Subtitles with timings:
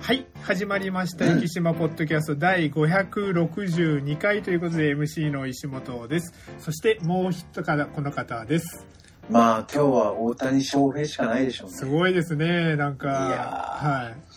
[0.00, 1.26] はい、始まりました。
[1.26, 6.32] 生島ポッドキャスト第562回ということで MC の石本です。
[6.58, 8.86] そしてもう一方、この方です。
[9.28, 11.76] まあ今日は大谷翔平しかないでしょうね。
[11.76, 13.08] すごいですね、なんか。
[13.08, 14.30] はい。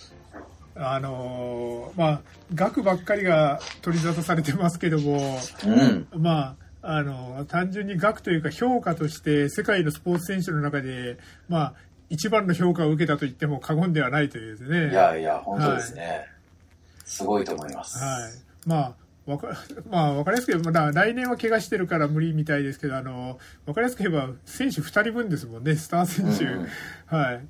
[0.75, 2.21] あのーまあ、
[2.53, 6.07] 額ばっかりが取り沙汰されてますけども、うん。
[6.21, 11.17] まあ、あの、単純に額というか評価として世界のスポーツ選手の中で、
[11.47, 11.73] まあ、
[12.13, 14.91] 一番の評価を受けたと言っても過言ではないというですね。
[14.91, 16.27] いやいや、本当ですね。
[17.05, 17.97] すごいと思います。
[17.97, 18.31] はい。
[18.67, 18.75] ま
[19.25, 19.47] あ、わか、
[19.89, 26.45] まあ、わかりやすく言えば、まだ来年は怪我してるから無理みたいですけど、あの、わかりやすく言えば、選手2人分ですもんね、スター選手。
[26.45, 26.67] うんうん
[27.07, 27.41] はい。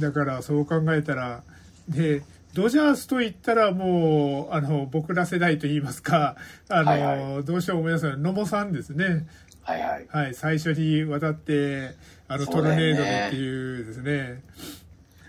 [0.00, 1.42] だから、そう考えたら、
[1.88, 2.22] で、
[2.54, 6.36] ドジャースと言ったらもう、あの、僕ら世代と言いますか、
[6.68, 7.00] あの、はい
[7.36, 9.26] はどうしても思い出すのは野茂さんですね。
[9.70, 10.06] はいはい。
[10.08, 11.94] はい、最初に渡って、
[12.26, 14.42] あの、トルネードでっていうですね。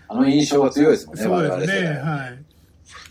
[0.08, 1.96] あの印象が強いですもんね、そうですね、代。
[2.02, 2.44] はい。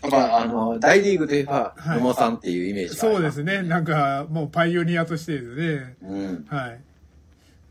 [0.02, 5.96] やっぱあの、大リーグといえば、はい野茂さんっていうイメージそうですね、なんか、もうパイオニアとしてですね。
[6.02, 6.46] うん。
[6.48, 6.80] はい。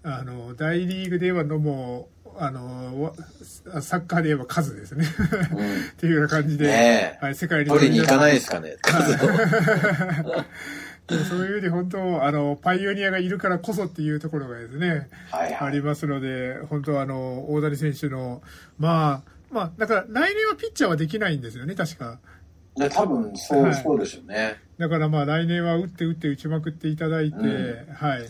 [0.04, 3.14] あの、大リーグで言えばのも、あの、わ
[3.82, 5.06] サッカーで言えば数ですね。
[5.52, 9.30] うん っていうような感じで、はい、世界に取りに行かないいですかね、数を。
[11.10, 15.74] そういうふうに本当、あの、パイオニアがいるからこそっていうところがですね、あはいはい。
[15.74, 18.42] りますので、本当あの、大谷選手の、
[18.80, 22.20] まあ、まあ、だから来年はピッチャーはできないんですよね、確か。
[22.78, 24.58] で多分、そう、はいそうでしょうね。
[24.78, 28.28] だからまあ来年は打って打って打ちまくっていただいて、うんはい。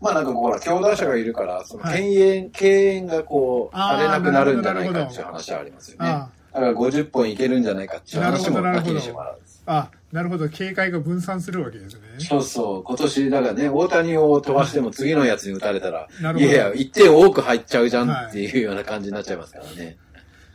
[0.00, 6.08] まあなんかこうほら、強打者がいるから、そのはい敬遠、敬遠がこう、されなくなるんじゃないかっていう話はありますよね。
[6.08, 9.60] あだから50本いけるんじゃないかっていう話もなきにしもあらず。
[9.66, 12.02] あ、なるほど、警戒が分散するわけですね。
[12.18, 19.96] そうそう、今年、だからね、大谷を飛ばしても次のやつに打たれたら、いやいや、1点多く入っちゃうじゃんはいっていうような感じになっちゃいますからね。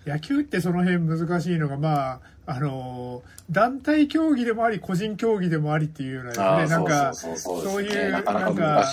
[0.06, 3.22] 野球ってその辺難しいのが、まあ、あの、
[3.52, 8.12] 団体競技でもあり、個人競技でもありっていうようなですね、なんか、そういう。
[8.12, 8.86] なかなか。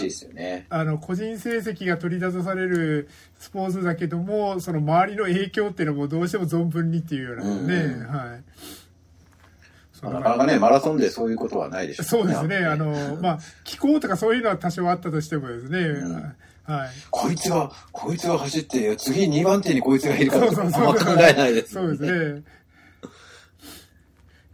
[0.69, 8.45] あの、個人成績が取り沙汰されるスポーツだけども、その周りの影響っていうのもどうしても存分にっていうようなね、うんうんはい。
[10.11, 16.37] なかなかね、マラソンでそういうことはないでしょそうですね、あの、まあ、気候とかそういうのは多少あったとしてもですね、ん。
[16.67, 16.91] はい。
[17.11, 21.75] こいつが、こいつが走って、次2番手にこいつがいるかとか、あんま考えないです。
[21.75, 22.43] そうですね。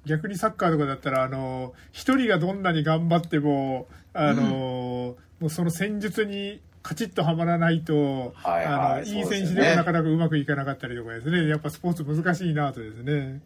[0.05, 11.49] 逆にサッカーとかだったら、あの、一人がどんなに頑張っても、あの、もうその戦術にカチッとはまらないと、はいはいあの、そういい選手でもなかなかうまくいかなかったりとかですね。
[11.49, 13.41] やっぱスポーツ難しいなとですね。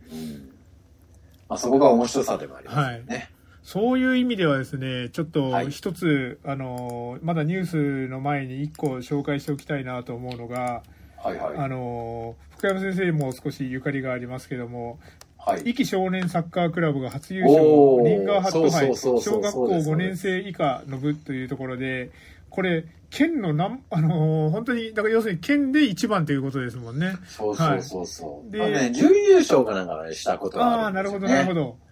[1.49, 3.31] まあそこが面白さでもありますよね。
[3.63, 10.83] そういう意味ではですね、ちょっとはい一つ、あの、まだニュースの前に一個紹介しておきたいなと思うのが、
[11.17, 11.57] はいはい。
[11.57, 15.01] あの、福山先生も少しゆかりがありますけども、
[15.37, 15.63] はい。
[15.63, 17.63] 壱岐少年サッカークラブが初優勝
[18.05, 22.11] リンガーハット杯小学校そうです5年生以下の部というところで
[22.51, 27.15] これ県のなんあのー本当にだから要するに県で一番ということですもんね。
[27.27, 28.51] そうそうそうそう。
[28.51, 31.45] でまあね、準優勝かなんかねしたことがあああーなるほるんですよね。
[31.45, 31.87] どなるほど。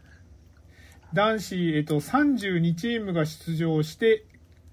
[1.15, 4.25] 男子、えっと、32チームが出場して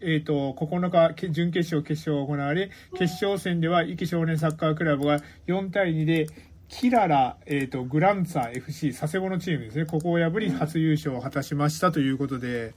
[0.01, 6.27] えっと9日け準決勝、決勝が行われ決勝戦では壱岐少年サッカークラブが4対2で
[6.67, 9.85] キララ、えっとグランツァ FC 佐世保のチームですね。
[9.85, 12.73] ここを破り初優勝を果たしましたということで、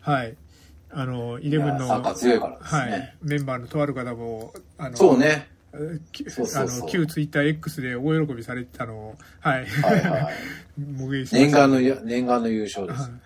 [0.00, 0.36] はい
[0.90, 5.48] あのイレブンの、いやサッカー強いからですねはい、メンバーのとある方もあのそうね。
[6.12, 10.34] きそうそうそうあの旧ツイッター X で大喜びされてたのを、はい、はいはい。
[11.32, 13.20] 念願のや、念願の優勝ですよね。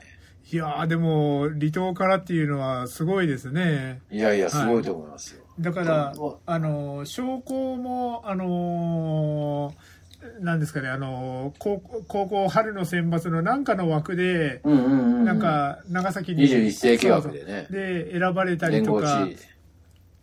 [0.52, 5.42] いやーでも離島からっていうのはすごいですねいやいや、すごいと思いますよ。
[5.58, 6.14] だから
[6.46, 9.74] あの商工もあの
[10.40, 15.24] なんですかねあの高校高校春の選抜のなんかの枠で、うんうんうん。
[15.24, 19.36] なん、か長崎に21世紀枠でねで選ばれたりとか地。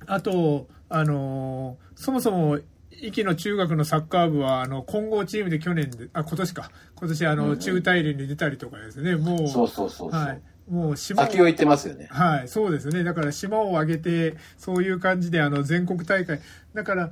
[0.08, 2.60] あとあのそもそも
[2.92, 10.22] 壱岐の中学のサッカー部はあの混合チームで去年であ今年か今年あの、うんうん中大連に出たりとかですねもうそうそうそうそう。
[10.22, 12.08] はい、もう島を先を行ってますよね。
[12.12, 13.04] はい、そうですね。
[13.04, 16.40] だから島を挙げて、そういう感じで、あの、全国大会。
[16.74, 17.12] だから、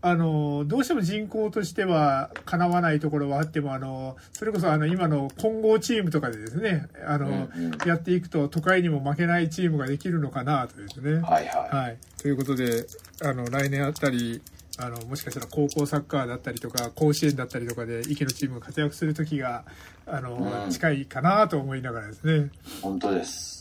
[0.00, 11.20] あの、どうしても人口としては叶わないところはあっても、あの、それこそあの、今の混合チームとかでですね、あの、うんうんやっていくと都会にも負けないチームができるのかなとですね。
[11.20, 11.76] はいはい。
[11.76, 11.96] はい。
[12.20, 12.86] ということで、
[13.22, 14.42] あの、来年あったり、
[14.78, 19.64] あの、もしかしたら高校サッカーだったりとか、甲子園だったりとかで、池のチームが活躍する時が、
[20.06, 22.50] あの、うん近いかなと思いながらですね。
[22.82, 23.57] 本当です。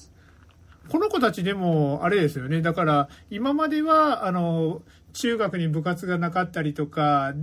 [0.90, 2.62] この子たちでも、あれですよね。
[2.62, 4.82] だから、今までは、あの、
[5.14, 7.34] 中学に部活がなかったりとか、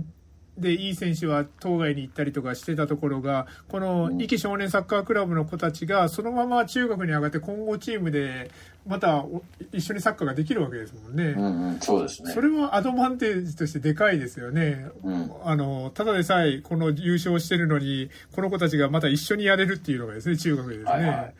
[0.57, 8.49] でいい選手は当該に行ったりとかしてたところがこの壱岐少年サッカークラブの子たちがそのまま中学に上がって今後チームで
[8.87, 9.43] またお
[9.73, 11.33] 一緒にサッカーができるわけですもんね。
[11.35, 12.31] うんうん、そうですね。
[12.31, 14.87] それはアドバンテージとしてでかいですよね。
[15.03, 20.91] うんあの、ただでさえこの優勝してるのに、この子たちがまた一緒にやれるっていうのがですね、中学でですね。
[20.91, 21.33] はいはい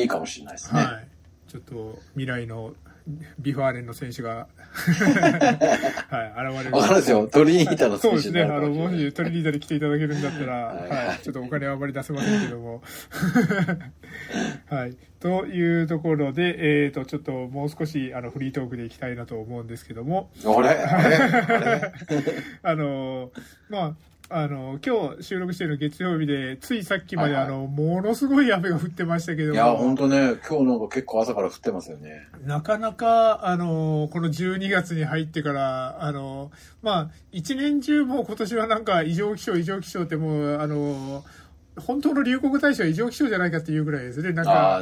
[0.00, 0.80] いいかもしれないですね。
[0.80, 1.05] はい。
[1.56, 1.62] ちょっ
[1.94, 2.74] と未来の
[3.38, 6.76] V・ファーレンの選手が、 はい、現れる。
[6.76, 7.28] わかるんですよ。
[7.28, 8.52] トリニータの選手そうですね。
[8.52, 12.82] あの、もしトリニータで来ていただけるんだったら、はいはい、ちょっとお金はあまり出せませんけども。
[14.68, 14.96] はい。
[15.20, 20.68] というところで、えっ、と、ちょっともう少し、あの、フリートークでいきたいなと思うんですけども、あれ？
[20.70, 21.92] あれ？
[22.62, 23.30] あ の、
[23.70, 23.96] まあ、
[24.28, 32.26] あの、今日収録している月曜日で、ついさっきまで、はいはいあの、ものすごい雨が降ってましたけども、いや、ほんとね、今日なんか結構朝から降ってますよね。
[32.44, 36.50] なかなか、あの、この12月に入ってから、あの、
[36.82, 41.24] まあ、一年中もう今年はなんか異常気象、異常気象ってもう、あの、
[41.78, 44.32] 本当の流行語大賞は異常気象じゃないかっていうぐらいですね。
[44.32, 44.80] なんか、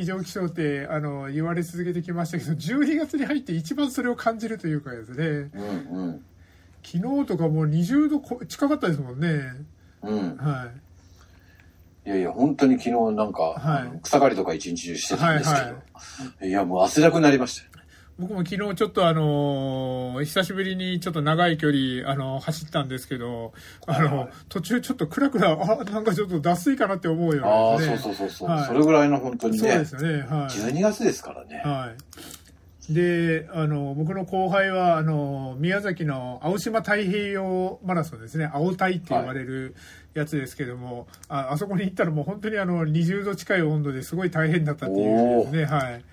[0.00, 0.04] 異。
[0.06, 6.24] 常気象って、あの、言われ続けてきましたけど、12月に入って一番それを感じるというかですね、うんうん。
[6.86, 9.42] 昨日とかもう20度こ近かったですもんね。
[10.02, 10.36] うん。
[10.36, 10.70] は
[12.04, 12.08] い。
[12.08, 15.72] いやいや、本当に昨日なんか、はい草刈りとか一日中してたんですけど、は
[16.44, 17.70] いいや、もう汗だくになりましたよ。
[18.18, 23.52] 僕も昨日ちょっとあのー久しぶりにちょっと長い距離、あの走ったんですけど、
[23.86, 27.98] あの、はい途中ちょっとクラクラ、あ、なんかちょっと脱水かなって思うようああ、なですね。
[27.98, 30.18] そうそうそうそう、はいそれぐらいの本当にねそうで、すよね。
[30.20, 30.48] はい。
[30.48, 31.60] 12月ですからね。
[31.64, 31.96] はい。
[32.88, 38.48] で、あの、僕の後輩は、あの、宮崎の青島太平洋マラソンですね。
[38.52, 39.74] 青太って言われる
[40.14, 45.64] やつですけども、ああそこに行ったらもう本当にあの、20度近い温度ですごい大変だったっていうですね。
[45.64, 46.04] はい。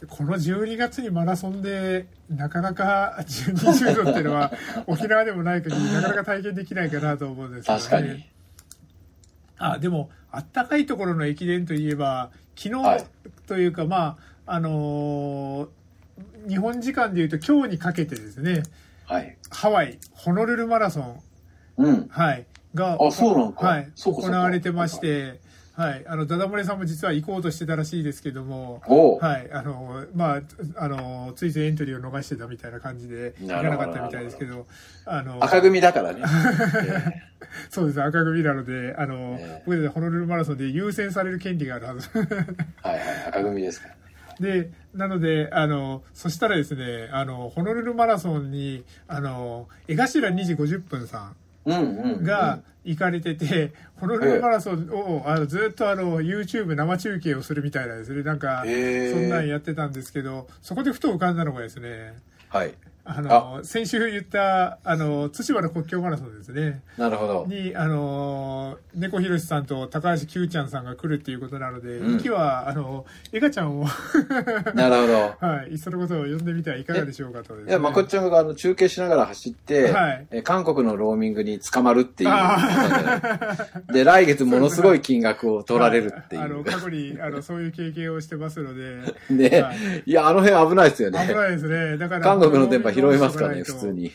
[0.00, 4.50] でこの12月にマラソンで、なかなか20度っていうのは、
[4.86, 7.82] 沖縄でもない限り、なかなか体験できないかなと思うんですけどね。
[7.82, 8.32] 確かに。
[9.58, 13.04] あでもあったかいところの駅伝といえば昨日はい
[13.46, 15.68] というか、まああのー
[16.46, 18.62] 日本時間でいうと今日にかけてですね。
[19.06, 19.36] はい。
[19.50, 21.22] ハワイホノルルマラソン、
[21.78, 22.08] うん。
[22.08, 25.40] はい、が行われてまして、
[25.74, 28.82] はい、あのダダ漏れさんも実は行こうとしてたらしいですけども。
[29.20, 30.40] はい、あの、まあ、
[30.76, 34.66] あの、ついついエントリーを逃してたみたいな感じで、行かなかったみたいですけど、
[35.06, 36.22] あの、赤組だからね。
[37.70, 39.62] そうです、赤組なので、あの、ええ。
[39.64, 42.08] 僕たちホノルルマラソンで優先される権利があるはず。
[42.18, 42.26] はい
[42.82, 44.01] はい、赤組ですから。
[44.42, 51.32] で、なので、あの、そしたらですね、あの、ホノルルマラソンに、あの、江頭2時50分さ
[51.64, 52.24] うん。
[52.24, 58.22] が行かれてて、ホノルルマラソンを、あの、ずっとあの、YouTube 生中継をするみたいなんですね。
[58.22, 62.14] なんか、そんなんやってたんですけど、そこでふと浮かんだのがですね、
[62.48, 62.74] はい。
[63.04, 66.82] あの、先週言った、あの、対馬の国境マラソンですね。
[66.96, 67.46] なるほど。
[67.48, 73.86] に、あのー、猫ひろしさんと高橋九ちゃんさんが来るっていうことなので、うん息は、あの、エガちゃんを、
[74.74, 75.06] なるほ
[75.40, 75.46] ど。
[75.46, 82.30] はい、いっそのことを呼んでみてはいかがでしょうかとですね、いや、まこっちゃんがあの中継しながら走って、はいえ韓国のローミングに捕まるっていう
[83.88, 83.92] で。
[84.00, 86.64] で、来月ものすごい金額を取られるっていあの、う。
[86.64, 88.98] 過去に、あの、そういう経験をしてますので、
[89.30, 89.76] ではい、
[90.06, 91.26] いや、あの辺危ないですよね。
[91.26, 91.96] 危ないですね。
[91.98, 94.12] だから、韓国の電波拾いますからね、普通に。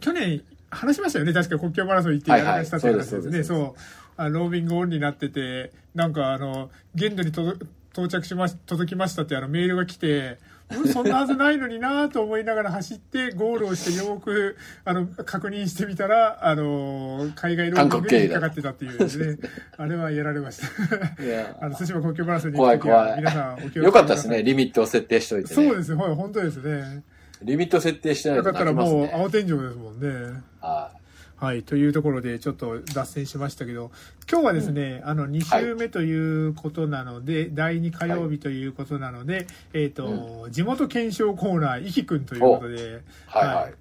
[0.00, 3.80] 去年話しましたよね確か国境マラソン行ってやらかしたって話ですね、そう
[4.16, 10.38] あローミングオンになっててなんかあの限度に到着しまし届きましたってあのメールが来て
[10.70, 19.38] うんそんなはずないのになと思いながら走ってゴールをしてよくあの確認してみたらあの海外ローミングに引っかかってたっていうですね。
[19.76, 21.22] あれはやられました。
[21.22, 21.56] いや。
[21.60, 23.84] あの対馬国境マラソンに行く時は怖い皆さんお気をつけください。
[23.84, 25.54] よかったですね、リミットを設定しといてね。
[25.54, 25.94] そうです。
[25.94, 27.04] ねはい本当ですね
[27.42, 29.10] リミット設定してないとだからもう。
[29.12, 30.42] 青天井ですもんね。
[30.60, 30.90] は
[31.36, 33.90] はい、というところでちょっと脱線しましたけど、
[34.30, 42.84] 今日はですね、あの、2週目ということなので、第2火曜日ということなので、えっ、と、地元検証コーナー、いきくんということで、い。
[43.26, 43.74] はいはい。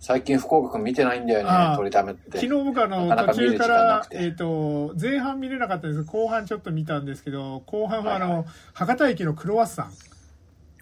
[0.00, 2.38] 最近福岡君見てないんだよね、取りためって。
[2.38, 6.04] 昨日僕あの、途中からえっ、と、前半見れなかったんです。
[6.04, 8.46] 後半ちょっと見たんですけど、後半はあの、はいはい。
[8.72, 10.11] 博多駅のクロワッサン。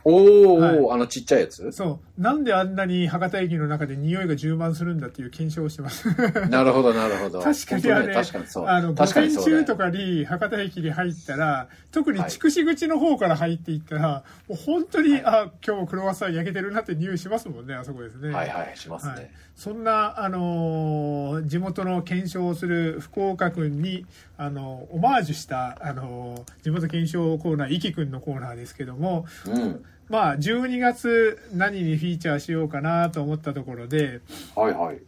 [0.04, 1.73] おー、はいあのちっちゃいやつ？
[1.73, 6.09] そう、なんであんなに博多駅の中で匂いが充満するんだっていう検証をしてます。
[6.49, 7.40] なるほど、なるほど。
[7.42, 8.66] 確かにあれ、ね確かにそう。
[8.66, 18.30] あの、午前中とかに博多駅に入ったら、特に筑紫口の方から入っていったら、もう本当に、あ、今日もクロワッサン焼けてるなって匂いしますもんね、あそこですね。
[18.30, 19.12] はいはい、しますね。
[19.12, 19.30] はい
[19.61, 24.07] そんな、あのー地元の検証をする福岡君に、
[24.38, 29.85] あのオマージュした、あのー地元検証コーナー、いきくんのコーナーですけども、うん。
[30.09, 34.23] まあ、12月何にフィーチャーしようかなと思ったところで、
[34.57, 34.99] はいはい。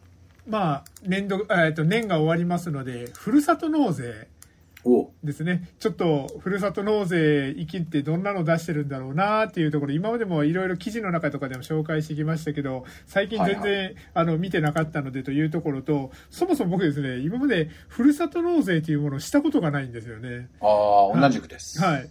[0.47, 4.31] まあ、年度、えっと、年が終わりますので、ふるさと納税お
[5.22, 5.68] ですね。
[5.78, 20.48] ちょっと、ふるさと納税生きってどんなの出してるんだろうなっていうところ、今までもいろいろ記事の中とかでも紹介してきましたけど、最近全然、はいあの、見てなかったのでというところと、そもそも僕ですね、今までふるさと納税というものをしたことがないんですよね。
[20.60, 21.80] ああ、同じくです。
[21.80, 22.08] はい。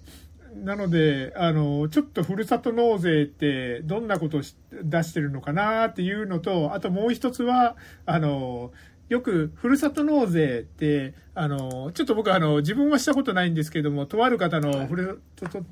[0.55, 8.71] なので、あの、ちょっとふるさと納税ってどんなことをし出してるのかなっていうのと、あともう一つは、あの、
[9.11, 15.21] よく、ふるさと納税って、あの、ちょっと僕あの、自分はしたことないんですけども、とある方のふる,、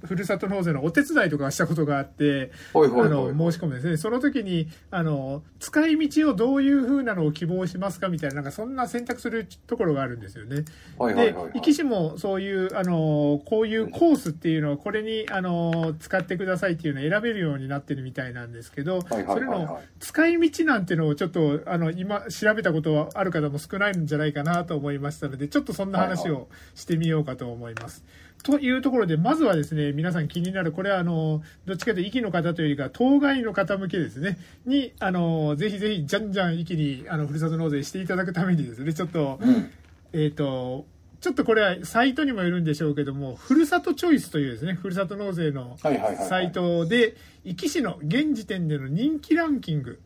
[0.05, 3.97] ふるさと納税のお手伝いとかしたことがあって、ほいあの、申し込むんですね。
[3.97, 10.61] その時に、あの、使い道をどういう風なのを希望しますかみたいな、なんかそんな選択するところがあるんですよね。
[10.61, 10.65] で
[10.97, 28.03] はいはいはいはい。、壱岐市もそういう、あの、こういうコースっていうのをこれに、あの、使ってくださいっていうのを選べるようになってるみたいなんですけど、はいはいそれはいはいの使い道なんてのをちょっと、あの、今調べたことはある方も少ないんじゃないかなと思いましたので、ちょっとそんな話はいをしてみようかと思います。
[28.43, 39.69] というところで、まずはですね、皆さん気になる、これはあの、どっちかというと、壱岐の方というよりか、当該の方向けですね、に、あの、ぜひぜひ、じゃんじゃん壱岐に、あの、ふるさと納税していただくためにですね、ちょっと、うん。
[40.13, 40.85] えっ、と、
[41.21, 49.99] ちょっとこれはサイトにもよるんでしょうけども、ふるさとチョイスというですね、ふるさと納税のはいはいはいはいサイトで、壱岐市の現時点での人気ランキング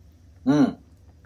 [0.46, 0.78] うん。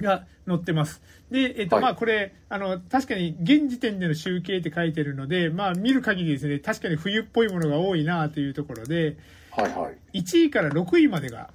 [0.01, 1.01] が載ってます。
[1.31, 9.17] で、えっ、と、はいまあこれ、あの、確かに現時点での集計って書いてるので、まあ見る限りですね、確かに冬っぽいものが多いなというところで、
[9.51, 10.19] はいはい。
[10.21, 11.49] 1位から6位までが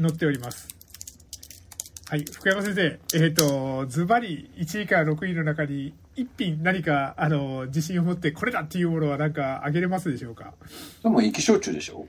[0.00, 0.68] 載っております。
[2.06, 10.52] はい、福山先生、えっ、と、ズバリ1位から6位の中に一品何か、あの、自信を持ってこれだっていうものはなんかあげれますでしょうか？
[11.02, 12.06] でも、生き焼酎でしょ？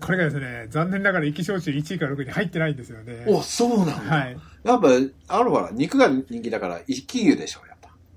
[0.00, 3.24] これがですね、残念ながら生き焼酎1位から6位に入ってないんですよね。
[3.26, 3.92] お、そうなんだ。
[3.94, 4.36] はい。
[4.64, 4.88] やっぱ、
[5.28, 7.73] あるほら、肉が人気だから、生き牛でしょ、やっぱ。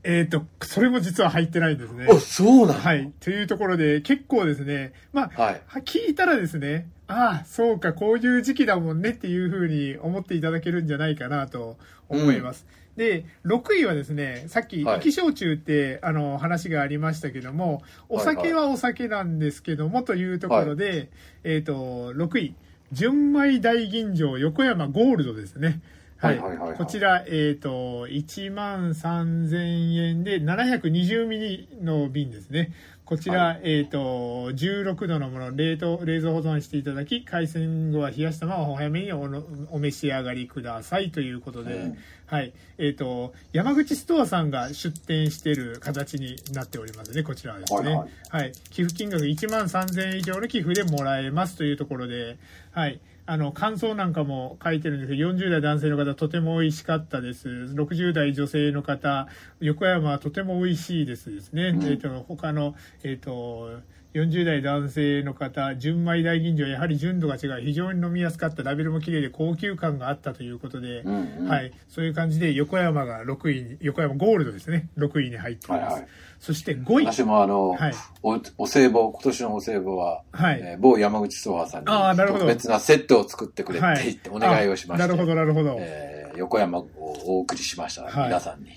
[0.10, 2.08] えっ、と、それも実は入ってないんですね。
[2.10, 2.74] お、そうなんだ。
[2.76, 3.12] はい。
[3.20, 5.62] というところで、結構ですね、まあ、はい。
[5.68, 12.66] は聞いたらですね、ああ、そうか、こういう時期だもんねっていうふうに思っていただけるんじゃないかなと思います。
[12.96, 21.10] で、6位はですね、さっき、はい生き焼酎って、あの、話がありましたけども、お酒はお酒なんですけども、というところで、
[21.44, 22.56] えっ、と、6位、
[22.94, 25.82] 純米大吟醸横山ゴールドですね。
[26.18, 26.40] はい。
[26.40, 32.72] はいはいはいはいこちら、えっ、と、1万3000円で720ミリの瓶ですね。
[33.04, 41.98] こちら、えっ、と、16度のもの、冷凍、冷蔵保存していただき、海鮮後は冷やしたままお早めにお召し上がりくださいということで、うん
[42.28, 42.54] はい。
[42.78, 47.80] えっ、と、山口ストアさんが出店している形になっておりますね、こちらはですね。
[47.80, 48.52] はいははいい。
[48.70, 52.38] 寄付金額1万3000円以上の寄付でもらえますというところで、
[52.72, 53.00] はい。
[53.29, 57.50] あの、感想なんかも書いてるんですけど、40代男性の方、とても美味しかったです。
[57.50, 59.27] 60代女性の方、
[59.60, 61.67] 横山はとても美味しいですですね。
[61.69, 63.81] うんえっ、と、他の、えっ、と、
[64.14, 71.48] 40代男性の方、純米大吟醸、やはり純度が違う、非常に飲みやすかった、ラベルも綺麗で高級感があったということで、うんうん。
[71.48, 75.84] はい、そういう感じで横山が6位に、横山ゴールドですね、6位に入っています。
[75.84, 76.08] はいはい。
[76.40, 77.06] そして5位。
[77.06, 77.94] 私もあの、はい。
[78.24, 80.60] お、お歳暮、今年のお歳暮は、はい。
[80.64, 85.78] えー某山口ソファーさんに、特別なセットを作ってくれって言ってお願いをしまして、あなるほど、なるほど。
[85.80, 88.28] えー横山をお送りしました、はい。
[88.28, 88.70] 皆さんに。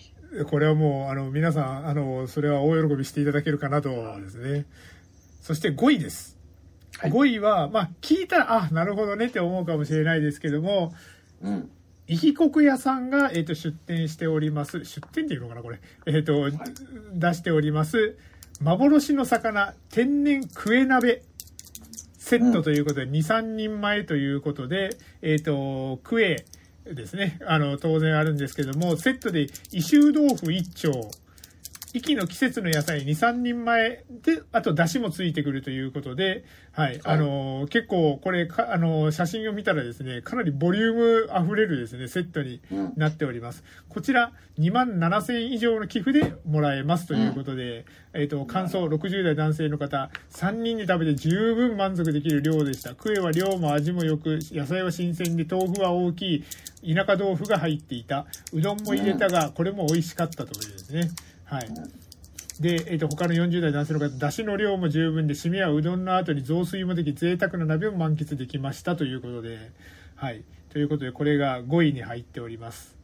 [0.49, 4.65] これはもう、あの、皆さん、あの、それは大喜びしていただけるかなとですね。
[5.41, 6.39] そして5位です。
[6.99, 10.93] はい5位は、まあ、聞いたら、あ、なるほどねって思うかもしれないですけども、
[11.43, 11.71] うん。
[12.07, 14.85] いきこく屋さんが、えっ、と、出店しております。
[14.85, 15.81] 出店っていうのかな、これ。
[16.07, 16.51] えっ、と、
[17.15, 18.19] 出しております。
[18.61, 21.23] 幻の魚、天然クエ鍋
[22.19, 26.45] セットということで、2、3人前ということで、えっ、と、クエ
[26.85, 27.39] ですね。
[27.47, 31.11] あの、当然あるんですけども、セットで、異臭豆腐1丁、
[31.93, 43.65] 息の季節の野菜2、3人前で、あと出汁もついてくるということで、はい、あの、結構これか、あの、写真を見たらですね、かなりボリューム溢れるですね、セットにうんなっております。
[43.89, 52.95] こちら、2万7000円以上の寄付でもらえますということで、えっ、と、感想60代男性の方、3人で食べて十分満足できる量でした。
[52.95, 56.45] クエは量も味も良く、野菜は新鮮で、豆腐は大きい、
[56.95, 58.27] 田舎豆腐が入っていた。
[58.53, 61.11] うどんも入れたが、これも美味しかったというですね。
[61.51, 61.69] はい。
[62.61, 69.73] で、えっ、と、他の40代男性の方、出汁の量も十分で、締めはうどんの後に雑炊もでき、贅沢な鍋も満喫できましたということで、
[70.15, 70.45] はい。
[70.69, 72.97] ということで、これが5位に入っております。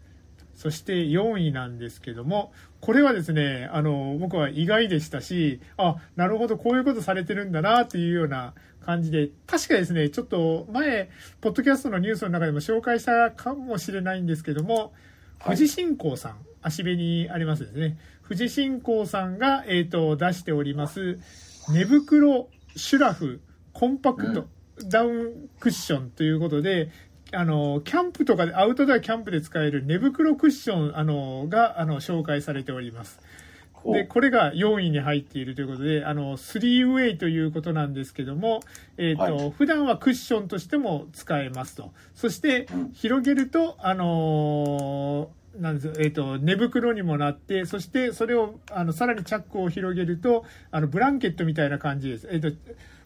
[0.54, 11.10] そして4位なんですけども、これはですね、あの、僕は意外でしたし、あ、なるほど、こういうことされてるんだな、っていうような感じで、確かですね、ちょっと前、
[11.40, 14.92] ポッドキャストのニュースの中でも紹介したかもしれないんですけども、
[15.44, 21.18] 富士信仰さん、足部にありますですね、富士信仰さんが、えっ、と、出しております、
[21.72, 23.40] 寝袋シュラフ
[23.72, 24.48] コンパクト
[24.88, 26.90] ダウンクッションということで、
[27.32, 33.20] あの、キャンプとかで、アウトドアキャンプで使える寝袋クッション、あの、が、あの、紹介されております。
[33.92, 38.60] で、これが4位に入っているということで、あの、3ウェイということなんですけども、
[38.96, 41.92] えっ、と、はい普段はクッションとしても使えますと。
[42.14, 52.28] そしてうん、広げると、あのーなんですえっ、と、寝袋にもなって、そしてそれを、あの、さらにチャックを広げると、あの、ブランケットみたいな感じです。
[52.30, 52.50] えっ、と、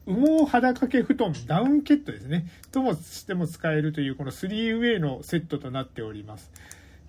[0.06, 2.46] 羽毛肌掛け布団、ダウンケットですね。
[2.72, 6.50] ともしても使えるという、この 3way のセットとなっております。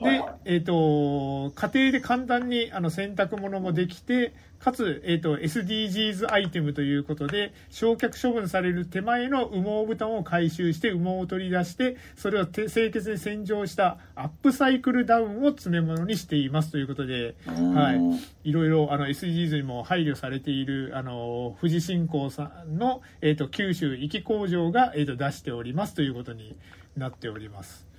[0.02, 18.20] でえっ、と、家庭で簡単にあの洗濯物もできて、かつ、えっ、と、SDGs アイテムということで、焼却処分される手前の羽毛布団を回収して、羽毛を取り出して、それを手清潔に洗浄したアップサイクルダウンを詰め物にしていますということで、はいうん。
[18.44, 18.52] い。
[18.52, 26.56] ろいろあの SDGs にも配慮されているあの富士信仰さんの、えー、と九州壱岐工場が、えー、と出しておりますということに
[26.98, 27.91] なっております。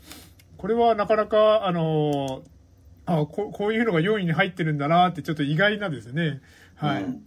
[0.62, 2.42] これはなかなかあの
[3.04, 6.40] あここういうのが4位に入ってるんだなってちょっと意外なですね。
[6.76, 7.02] はい。
[7.02, 7.22] うん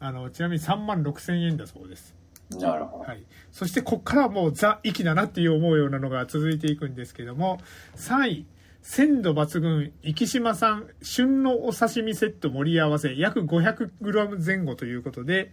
[0.00, 2.12] あのちなみに3万6千円だそうです。
[2.50, 3.04] なるほど。
[3.04, 3.22] はい、
[3.52, 7.60] そしてここからはもうザ・粋だなっていう思うようなのが続いていくんですけども
[7.94, 8.46] 3位
[8.82, 15.52] 鮮度抜群生島産旬のお刺身セット盛り合わせ約 500g 前後ということで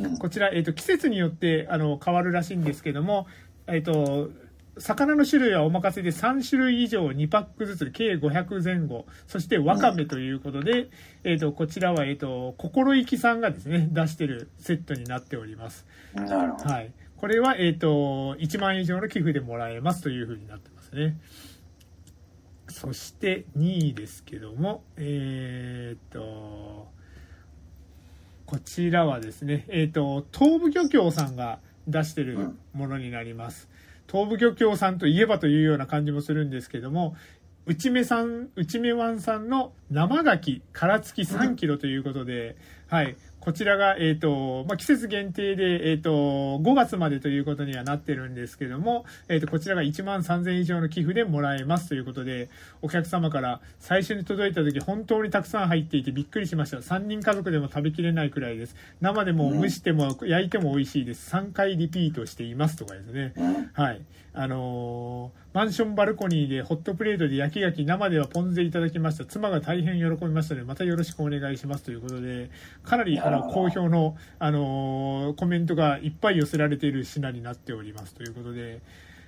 [0.00, 3.26] うんこちら、えー、と季節によってあの変わるらしいんですけども、
[3.66, 4.30] えー、と
[4.80, 10.88] 魚の種類はお任せで3種類以上2パックずつ計500前後そしてわかめということで、
[11.24, 15.86] えー、とこちらは、えー、と心意気さんがですね出してるセットになっております。
[16.14, 16.72] なるほど。
[16.72, 16.92] はい。
[17.18, 21.18] これは、えっ、と、1万円以上の寄付でもらえますというふうになってますね。
[22.68, 26.86] そして2位ですけども、えっ、と、
[28.46, 33.68] こちらはですね、えっ、と、東武漁協さんが出してるものになります。
[34.10, 37.16] 東部漁協さんといえばというような感じもするんですけども、
[37.66, 42.56] 内目さん、内目湾さんの生牡蠣殻付き3キロということで、
[42.88, 43.16] はい。
[43.40, 52.48] こちらが、えっ、と、まあ、季節限定で、えっ、と、5月までということにはなってるんですけども、えっ、と、こちらが1万3000以上の寄付でもらえますということで、
[52.82, 56.78] お客様から最初に届いた時本当にたくさん入っていてびっくりしました。
[56.78, 58.74] 3人家族でも食べきれないくらいです。
[59.00, 61.34] 生でも蒸しても焼いても美味しいです。
[61.34, 63.32] 3回リピートしていますとかですね。
[63.36, 64.00] うんはい。
[64.40, 69.24] あのーマンションバルコニーでホットプレートで焼き牡蠣生ではポン酢でいただきました。
[69.24, 72.50] 妻が大変喜びましたので、またよろしくお願いしますということで、
[72.84, 78.80] かなりあの好評の、あのーコメントがいっぱい寄せられている品になっておりますということで、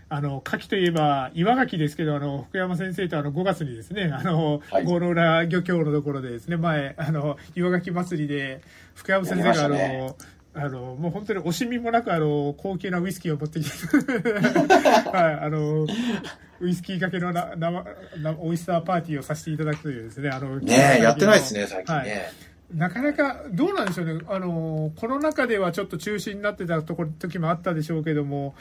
[0.08, 4.84] あの、牡蠣といえば、岩牡蠣ですけど、あの、福山先生とあの、5月にですね、あの、はい。
[4.84, 8.60] 郷ノ浦漁協のところでですね、前、あの、岩牡蠣祭りで、
[8.94, 10.14] 福山先生があの、ね
[10.52, 13.70] あの、もう本当に惜しみもなく、あの、高級なウイスキーを持ってきて、
[15.10, 15.86] はい、あの、
[16.60, 17.84] ウイスキーかけのな生
[18.18, 22.32] なオイスターパーティーをさせていただくというですね、あの、ねえ、やってないですね、最近はいね。
[22.74, 24.20] なかなか、どうなんでしょうね。
[24.28, 28.54] あの、コロナ禍ではちょっと中止になってたとこ時もあったでしょうけども、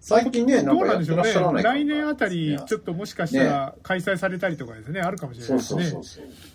[0.00, 1.62] 最近ね、どうなんでしょうね。
[1.62, 5.92] 来年あたり、ちょっともしかしたら開催されたりとかですね、あるかもしれなそいうですね。
[5.92, 6.53] そうそうそう。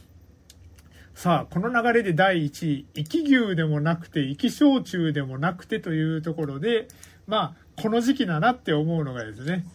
[1.20, 6.88] さあ、この流れで第1位、生き牛でもなくて、生き焼酎でもなくてというところで、
[7.28, 9.66] まあ、この時期だなって思うのがですね、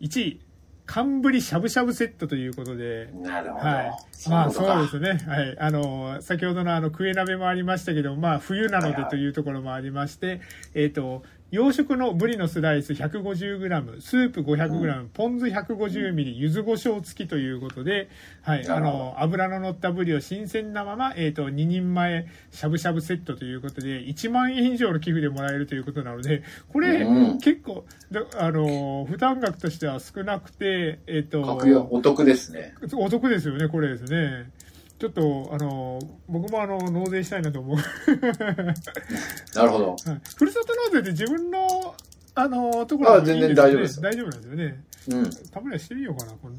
[0.00, 0.40] 1位、
[0.88, 3.64] 寒ぶりしゃぶしゃぶセットということで、なるほど。
[3.64, 3.92] はい。
[4.28, 5.24] まあそうですね。
[5.28, 5.56] はい。
[5.60, 10.40] あの、先ほどのあの、クエ鍋もありましたけど、まあ冬なのでというところもありまして、
[10.74, 18.08] えっ、と、洋食のブリのスライス 150g、スープ 500g、ポン酢 150ml、柚子胡椒付きということで、
[18.42, 18.68] はい。
[18.68, 32.74] あの、油の乗ったブリを新鮮なまま、えっ、と、2人前しゃぶしゃぶセットということで、1万円以上の寄付でもらえるということなので、これ、うん結構、だあの、負担額としては少なくて、えっ、と、格安お得ですね。
[32.94, 34.50] お得ですよね、これですね。
[35.00, 37.76] ちょっと、あの、僕もあの、納税したいなと思う。
[39.56, 39.90] なるほど。
[39.92, 41.94] はいふるさと納税って自分の、
[42.34, 44.84] あの、ところあ全然大丈夫です大丈夫なんですよね。
[45.08, 45.30] うん。
[45.50, 46.54] たまにはしてみようかな、この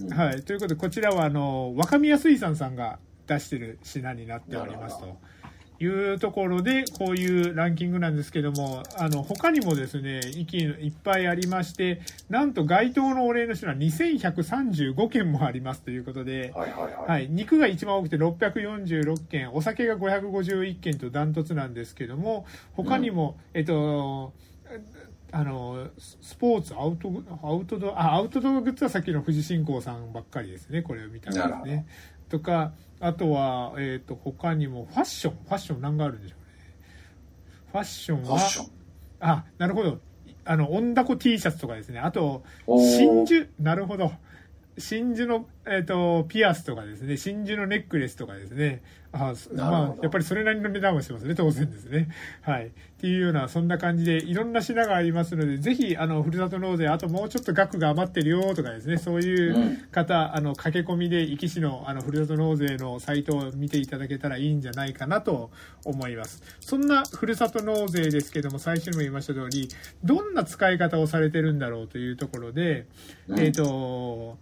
[0.00, 0.42] うんはい。
[0.42, 5.16] ということで、こちらは、あの、若宮水産さんが出してる品になっておりますと
[5.80, 17.10] いうところで、こういうランキングなんですけども、あの、他にもですね、域いっぱいありまして、なんと該当のお礼の品は2135件もありますということで、はいはいはい。
[17.10, 24.32] はい、肉が一番多くて646件、お酒が551件とダントツなんですけども、他にも、えっと、
[25.32, 27.10] あの、スポーツ、アウト、
[27.42, 31.86] アウトドア、あ、アウトドアグッズはさっきの富士信仰さんばっかりですね、これを見たらですね。
[32.28, 32.72] とか、
[33.04, 36.46] あとは、えっ、と、他にもファッション、ファッション何があるんでしょうね。
[37.70, 38.40] ファッションは、ン。
[39.20, 40.00] あ、なるほど。
[40.46, 42.00] あの、温だこ T シャツとかですね。
[42.00, 44.10] あと、真珠、なるほど。
[44.78, 47.16] 真珠の、えっ、と、ピアスとかですね。
[47.16, 48.82] 真珠のネックレスとかですね。
[49.16, 51.36] あまあ、やっぱりそれなりの値段はしますね。
[51.36, 52.08] 当然ですね。
[52.42, 52.66] はい。
[52.66, 58.98] っていうような、そんな感じで、いろんな品がありますので、ぜひ、あの、ふるさと納税、あともうちょっと額が余ってるよとかですね。
[58.98, 65.50] そういう方、あの、駆け込みで、壱岐市の、あの、ふるさと納税のサイトを見ていただけたらいいんじゃないかなと
[65.84, 66.42] 思います。
[66.58, 69.68] そんなふるさと納税ですけども、最初にも言いました通り、
[70.02, 72.86] どんな使い方をされてるんだろうというところで、
[73.28, 74.38] うんえっ、と、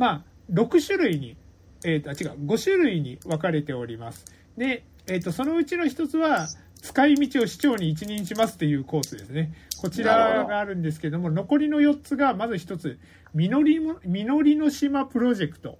[0.00, 1.36] まあ、6種類に、
[1.84, 4.24] えっ、と、あ違う、5種類に分かれております。
[4.56, 6.48] で、えっ、と、そのうちの一つは、
[6.80, 9.52] 使い道を市長に一任しますっていうコースですね。
[9.78, 12.98] こちらがあるんですけども、残りの4つが、まず一つ、
[13.34, 15.78] みのりも、みのりの島プロジェクト。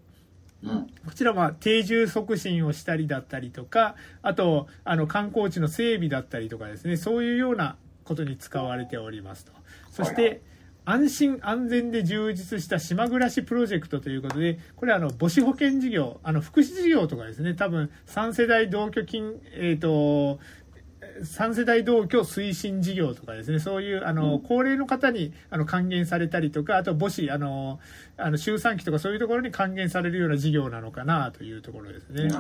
[0.63, 0.87] うん。
[1.07, 9.53] こちらは定住促進をしたりだったりとか、あと、あの、観光地の整備だったりとかですね、そういうようなことに使われておりますと。
[9.91, 10.43] そして、
[10.85, 20.39] 安心安全で充実した島暮らしプロジェクトということで、これはあの母子保険事業、あの福祉事業とかですね、多分3世代同居金、えっ、と、
[21.23, 27.79] 3世代同居推進事業とかですね、そういう、あの、うん高齢の方に、あの、還元されたりとか、あと母子、あの、
[28.17, 32.31] あの、周産期とかそういうところに還元されるような事業なのかなというところですね。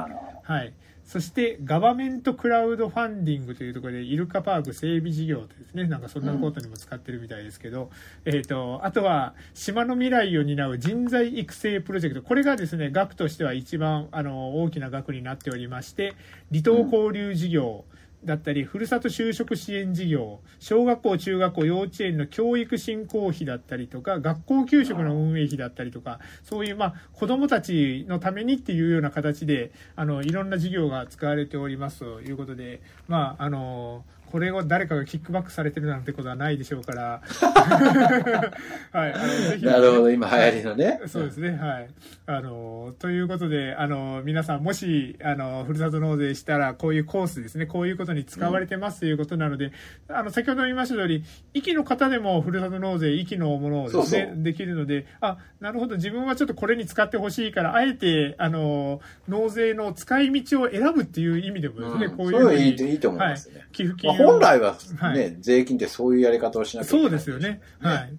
[0.42, 0.72] はい。
[1.10, 7.90] そして、ガバメントクラウドファンディングというところで、イルカパーク整備事業とですね、なんかそんなことにも使ってるみたいですけど、
[8.24, 12.22] えっ、と、あとは、島の未来を担う人材育成プロジェクト。
[12.22, 16.14] これがですね、額としては一番、あの、大きな額になっておりまして、
[16.52, 17.84] 離島交流事業、
[18.24, 37.22] だったり、ふるさと就職支援事業、小学校、中学校、幼稚園の教育振興費だったりとか、学校給食の運営費だったりとか、そういう、まあ、子供たちのためにっていうような形で、あの、いろんな事業が使われておりますということで、まあ、あの、これを誰かがキックバックされてるなんてことはないでしょうから、
[38.92, 41.00] はい、あの、ぜひ、なるほど、今流行りのね。
[41.06, 41.88] そうですね、はい。
[42.26, 49.72] あの、ということで、あの、皆さんもし、あの、ふるさと納税したら、こういうコースですね、こういうことに使われてますということなので、
[50.08, 62.16] あの、先ほど言いました通り、域の方でもふるさと納税、域のものをですね、できるので、あ、なるほど、自分はちょっとこれに使ってほしいから、あえて、あの、納税の使い道を選ぶっていう意味でもですね、うん。
[62.16, 63.58] こういうふうにそういいいいいと思いますね。
[63.58, 67.06] はい、寄付まあ金を本来ははね、税金ってそういうやり方をしなきゃいけそない。
[67.06, 67.60] うですよね。
[67.80, 68.12] はい。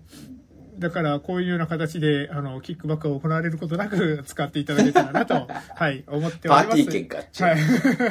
[0.80, 7.44] だから、こういうような形で、あの、キックバックが行われることなく使っていただけたらなと、 はい、思っております。
[7.44, 7.58] はい。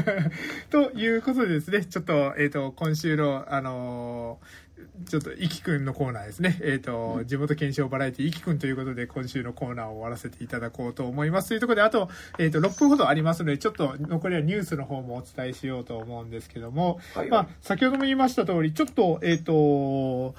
[0.70, 4.69] ということでですね、ちょっと、えっ、と、今週の、あのー
[5.08, 6.58] ちょっと、いきくんのコーナーですね。
[6.62, 11.48] えっ、と、地元検証バラエティいきくんということで、今週のコーナーを終わらせていただこうと思います。
[11.48, 20.34] というところで、あと、えっ、と、6分ほどありますので、ちょっと残りはニュースの方もお伝えしようと思うんですけども、はいまあ、先ほども言いました通り、ちょっと、えっ、と、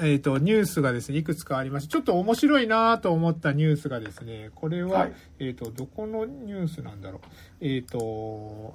[0.00, 7.20] えっ、と、ニュースがですね、いくつかありまして、ちょっと面白いなと思ったニュースがですね、これは、はいえっ、と、どこのニュースなんだろう。
[7.60, 8.72] えっ、と、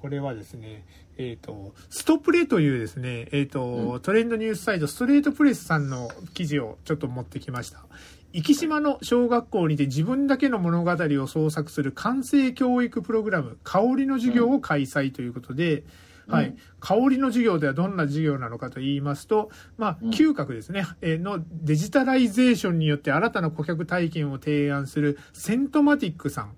[0.00, 0.84] これはですね、
[1.20, 7.84] えっ、と、ストプレというですね、えっ、と、うトレンドニュースサイト、ストレートプレスさんの記事をちょっと持ってきました。
[8.32, 15.84] 壱島の小学校にて自分だけの物語を創作する完成教育プログラム、香りの授業を開催ということで、
[16.28, 16.46] はい。
[16.46, 16.56] うん。
[16.78, 20.10] 香りの授業ではどんな授業なのかと言いますと、まあ、うん。
[20.10, 26.52] 嗅覚ですね、えーのデジタライゼーションによって新たな顧客体験を提案するセントマティックさん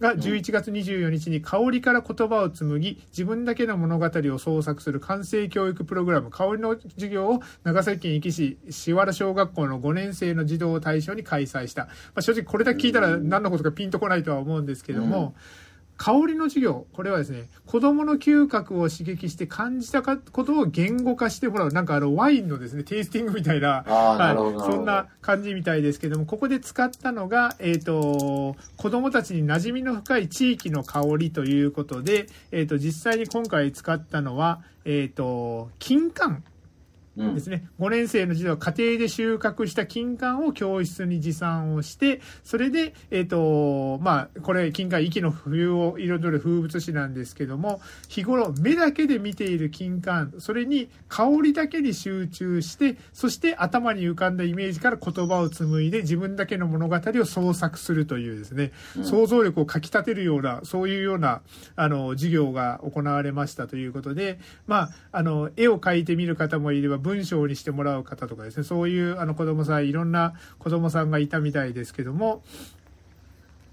[0.00, 11.86] が11月24日に香りから言葉を紡ぎ、自分だけの物語を創作する感性教育プログラム、香りの授業を長崎県壱岐市志原小学校の5年生の児童を対象に開催した。
[11.86, 15.34] まあ、正直これだけ聞いたら何のことかピンとこないとは思うんですけども、
[15.96, 21.72] 香りの授業、これはですね、子供の嗅覚を刺激して感じたかことを言語化してもらう。
[21.72, 24.72] なんかあの、ワインのですね、テイスティングみたいな、ああ、なるほど、なるほど。
[24.76, 36.44] そんな感じみたいですけども、ここで使ったのが、えっ、と、子供たちに馴染みの深い地域の香りということで、えっ、と、実際に今回使ったのは、えっ、と、金柑うん
[37.16, 61.40] ですね、5年生の児童は家庭で収穫した金柑を教室に持参をして、それで、えっ、と、まあ、これ、金柑、息の冬を彩る風物詩なんですけども、日頃、目だけで見ている金柑、それに香りだけに集中して、そして頭に浮かんだイメージから言葉を紡いで、自分だけの物語を創作するというですね、想像力をかき立てるような、そういうような、
[61.76, 72.42] あの、授業が行われましたということで、まあ、あの、絵を描いてみる方もいれば、文章にしてもらう方とかですね、そういうあの子供さん、いろんな子供さんがいたみたいですけども、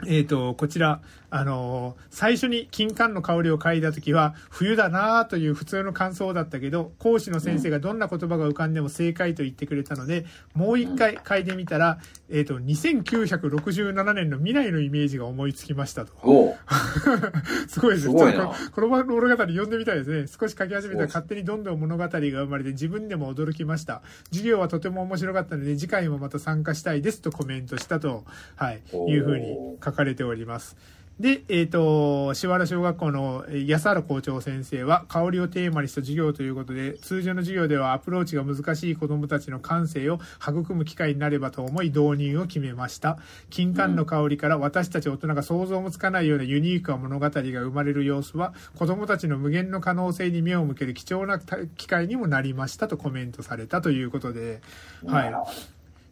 [0.07, 1.01] えっ、と、こちら、
[1.35, 11.97] あの最初に金柑の香りを嗅いだ時は、冬だなぁという普通の感想だったけど、講師の先生がどんな言葉が浮かんでも正解と言ってくれたので、もう一回嗅いでみたら、
[12.29, 16.13] えっ、と、2967年の未来のイメージが思いつきましたと。
[17.67, 18.13] すごいですね。
[18.13, 20.27] すごいなちょっとこの物語読んでみたいですね。
[20.27, 24.01] 少し書き始めたら勝手にどんどん物語が生まれて自分でも驚きました。
[24.29, 28.23] 授業はとても面白かったので次回もまた参加したいですとコメントしたと、
[28.55, 30.75] はい、いうふうに書かれております。
[31.19, 43.19] で、えっ、と、しわら小学校の安原校長先生は、香りをテーマにした授業ということで、通常の授業ではアプローチが難しい子供たちの感性を育む機会になればと思い導入を決めました。
[43.51, 51.39] 金柑の香りから私たち大人が想像もつかないようなユニークな物語が生まれる様子は、子供たちの無限の可能性に目を向ける貴重な
[51.77, 54.61] 機会にもなりましたとコメントされたということで、
[55.05, 55.33] はい。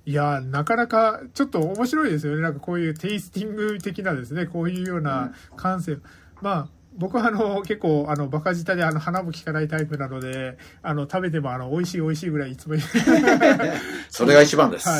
[0.05, 2.41] いやーなかなかちょっと面白いですよね。
[2.41, 5.97] なんかこういうテイスティング的なですね、こういうような感性。
[6.41, 12.75] まあ、僕はあの、結構、あの、バカ舌であの、鼻も利かないタイプなので、あの、食べてもあの、美味しい美味しいぐらいいつも
[14.09, 14.89] それが一番です。
[14.89, 14.99] は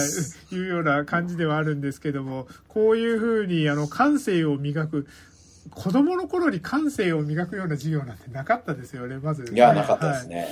[0.51, 5.07] い、いうような感じではあるんですけども、こういうふうに、あの、感性を磨く、
[5.71, 10.47] 子供の頃に感性を磨くような授業なんてなかったですよね、まず、いや、なかったですね。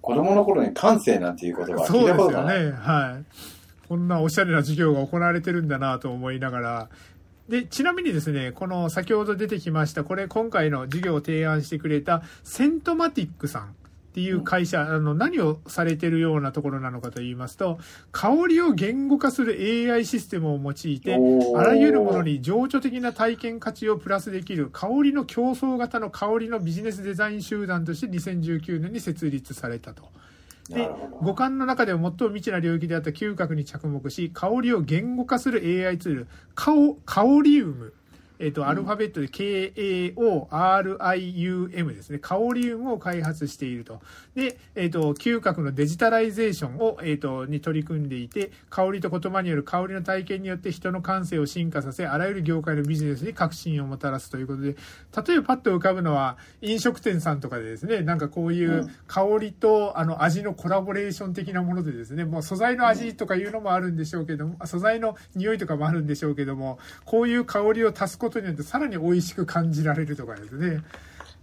[0.00, 2.44] 子供の頃に感性なんていう言葉は聞いたそうですよ。
[2.44, 2.72] ね。
[2.72, 3.24] はい。
[3.90, 6.88] こんなおしゃれな授業が行われてるんだなと思いながら。
[7.48, 13.66] で、ちなみにですね、この先ほど出てきました、これ今回の授業を提案してくれたセントマティックさんっ
[14.14, 17.80] ていう会社、あの、何をされてるようなところなのかと言いますと、
[18.12, 19.56] 香りを言語化する
[19.92, 21.18] AI システムを用いて、
[21.56, 30.04] あらゆるものに情緒的な体験価値をプラスできる香りの競争型の香りのビジネスデザイン集団として2019年に設立されたと。
[30.70, 30.88] で
[31.20, 37.92] 五感の中でも最も未知な領域であった嗅覚に着目し香りを言語化する AI ツールカオカオリウム
[38.40, 40.16] えっ、と、アルファベットで KAORIUM
[41.94, 42.18] ですね。
[42.18, 44.00] カオリウムを開発していると。
[44.34, 54.76] で、えっ、と、嗅覚のデジタライゼーションを、えっ、と、に取り組んでいて、香りと言葉による香りの体験によって人の感性を進化させ、あらゆる業界のビジネスに革新をもたらすということで、
[55.26, 70.82] 例えばパッと浮かぶのは、飲食店さんとかでですね、なんかこういううん香りと、あの、味のコラボレーション的なものでですね、もう素材の味とかいうのもあるんでしょうけども、素材の匂いとかもあるんでしょうけども、こういう香りを足すことによってさらに美味しく感じられるとかですね。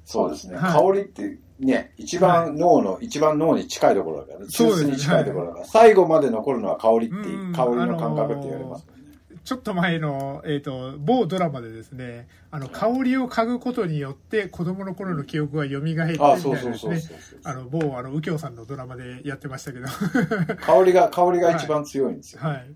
[0.06, 0.56] そうですね。
[0.56, 4.48] はい香りってね、一番脳の、一番脳に近いところだからね。
[4.48, 8.98] 中枢に近いところだから、最後まで残るのは香りっていうんう、香りの感覚って言われますね。
[9.44, 16.34] ちょっと前の、えっ、と、某ドラマでですね、あの、香りを嗅ぐことによって子供の頃の記憶が蘇ってみたいな
[17.46, 19.88] あ、の、某、あの、右京さんのドラマでやってましたけど。
[19.88, 22.42] 香りが、香りが一番強いんですよ。
[22.42, 22.68] はい。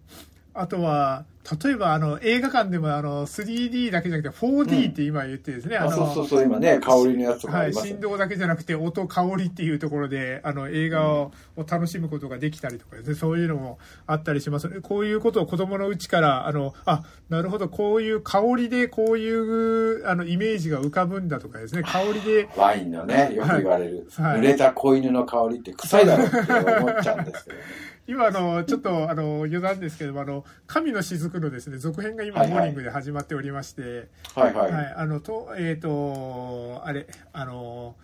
[0.54, 1.26] あとは、
[1.64, 8.02] 例えば、あの、映画館でも、あの、3D だけじゃなくて 4D って今言ってですね、あの、そうそうそう、今ね、香りのやつとかあはい、りますよね。
[8.02, 11.32] 振動だけじゃなくて音、香りっていうところで、あの、映画を,、
[11.68, 14.70] 楽しむことができたりとかですね、そういうのもあったりします。
[14.82, 27.64] こういうことを子供のうちから、あの、あ、なるほど、こういう香りでこういう、あの、イメージが浮かぶんだとかですね、香りで、ワインのね、よく言われる、はい濡れた子犬の香りって臭いだろうって思っちゃうんですけどね。
[28.12, 34.72] 今、あの、ちょっと、あの、余談ですけども、あの、神の雫のですね、続編が今、モーニングで始まっておりまして、はいはい。
[34.74, 37.96] はい、あの、と、えっ、と、あれ、あの、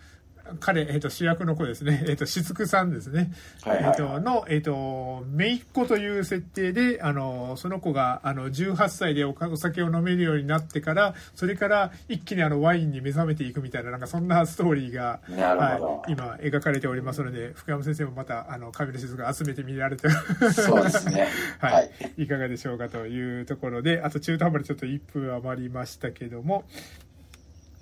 [0.60, 3.32] 彼、えっ、と、主役の子ですね、 えっ、と、しつくさんですね。
[3.62, 3.84] はいはい。
[3.90, 20.08] えっ、と、の、えっ、と、めいっ子という設定で、あの、その子が、あの、18歳でおお酒を飲めるようになってから、それから一気にあの、ワインに目覚めていくみたいな、なんかそんなストーリーが、はい、今、描かれておりますので、福山先生もまた、あの、神の雫集めてみられて、
[20.52, 21.28] そうですね。
[21.58, 21.90] はい、はい。
[22.16, 26.64] い、かがでしょうかというところで、あと中途半端にちょっと1分余りましたけども、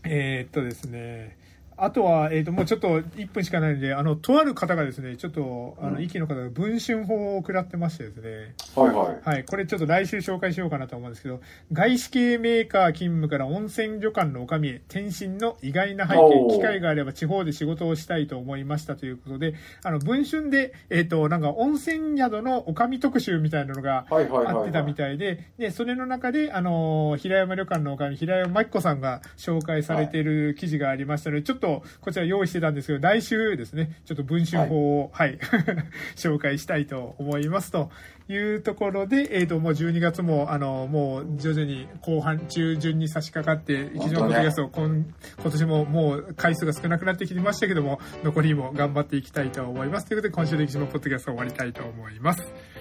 [0.05, 1.37] えーっとですね、
[1.77, 9.29] あとは、えっ、と、もうちょっと1分しかないんで、あの、とある方がですね、ちょっと、あの、うん息の方が文春法を食らってましてですね、はいはい。
[9.29, 11.41] はい、これちょっと来週紹介しようかなと思うんですけど、
[11.73, 24.07] 外資系メーカー勤務から温泉旅館の女将へ転身の意外な背おー景、機会があれば地方で仕事をしたいと思いましたということで、あの、文春で、えっ、と、なんか温泉宿の女将特集みたいなのが。
[24.11, 31.66] あってたみたいで、で、それの中で、あの、平山旅館の女将、平山真紀子さんが紹介されている記事がありましたので、ちょっと
[32.01, 35.39] こちら用意してたんですけど、来週ですね、ちょっと文春法を、はい、
[36.17, 37.91] 紹介したいと思いますと
[38.29, 45.05] いうところで、えっ、と、もう12月も、あの、もう徐々に後半、中旬に差し掛かって、非常にポッドキャスト、今
[45.41, 50.07] 今年ももう回数が少なくなってきましたけども、残りも頑張っていきたいと思います。
[50.07, 52.76] ということで、今週の歴史のポッドキャストを終わりたいと思います。